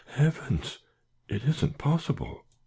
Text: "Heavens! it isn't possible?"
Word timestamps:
"Heavens! 0.13 0.79
it 1.29 1.43
isn't 1.43 1.77
possible?" 1.77 2.43